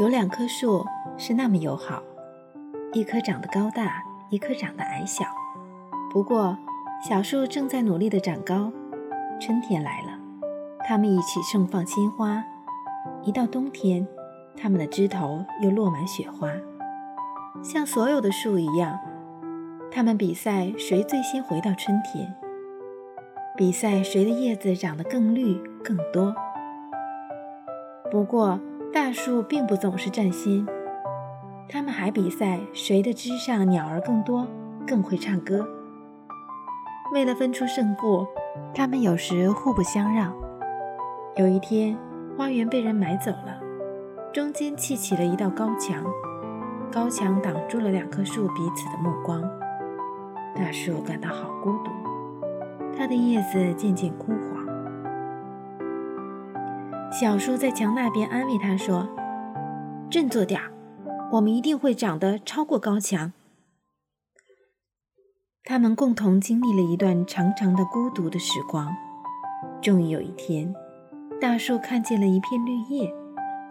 [0.00, 0.82] 有两棵树
[1.18, 2.02] 是那么友好，
[2.94, 5.26] 一棵长得高大，一棵长得矮小。
[6.10, 6.56] 不过，
[7.06, 8.72] 小树正在努力地长高。
[9.38, 10.18] 春天来了，
[10.86, 12.42] 它们一起盛放鲜花。
[13.24, 14.08] 一到冬天，
[14.56, 16.50] 它们的枝头又落满雪花。
[17.62, 18.98] 像所有的树一样，
[19.90, 22.34] 它们比赛谁最先回到春天，
[23.54, 26.34] 比赛谁的叶子长得更绿更多。
[28.10, 28.58] 不过，
[28.92, 30.66] 大树并不总是占先，
[31.68, 34.44] 它们还比赛谁的枝上鸟儿更多，
[34.84, 35.64] 更会唱歌。
[37.12, 38.26] 为了分出胜负，
[38.74, 40.34] 它们有时互不相让。
[41.36, 41.96] 有一天，
[42.36, 43.60] 花园被人买走了，
[44.32, 46.04] 中间砌起了一道高墙，
[46.90, 49.40] 高墙挡住了两棵树彼此的目光。
[50.56, 51.92] 大树感到好孤独，
[52.98, 54.49] 它的叶子渐渐枯黄。
[57.10, 59.08] 小树在墙那边安慰他说
[60.08, 60.70] ：“振作点儿，
[61.32, 63.32] 我们一定会长得超过高墙。”
[65.64, 68.94] 他们共同经历了一段长长的孤独的时光。
[69.82, 70.72] 终于有一天，
[71.40, 73.12] 大树看见了一片绿叶，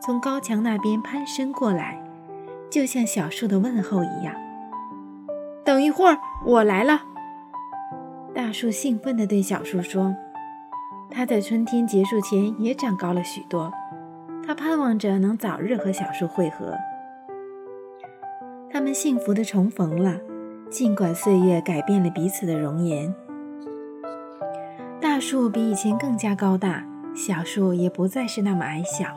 [0.01, 2.03] 从高墙那边攀升过来，
[2.69, 4.35] 就像小树的问候一样。
[5.63, 7.03] 等一会儿，我来了。
[8.35, 10.15] 大树兴奋地对小树说
[11.11, 13.71] ：“它在春天结束前也长高了许多。
[14.45, 16.75] 它盼望着能早日和小树会合。”
[18.71, 20.19] 他们幸福地重逢了。
[20.69, 23.11] 尽管岁月改变了彼此的容颜，
[25.01, 26.85] 大树比以前更加高大，
[27.15, 29.07] 小树也不再是那么矮小。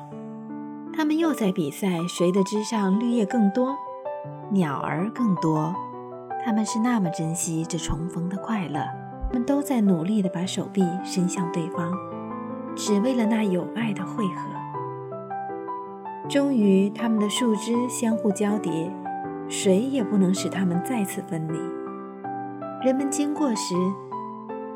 [0.97, 3.77] 他们又在比赛谁的枝上绿叶更多，
[4.51, 5.75] 鸟儿更多。
[6.43, 8.83] 他们是那么珍惜这重逢的快乐，
[9.33, 11.91] 他们都在努力地把手臂伸向对方，
[12.77, 14.43] 只为了那有爱的汇合。
[16.29, 18.93] 终于，他们的树枝相互交叠。
[19.49, 21.59] 谁也不能使他们再次分离。
[22.83, 23.75] 人们经过时，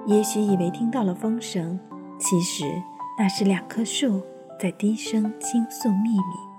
[0.04, 1.78] 也许以为听到了风声，
[2.18, 2.64] 其实
[3.18, 4.20] 那是两棵树
[4.60, 6.55] 在低声倾诉秘密。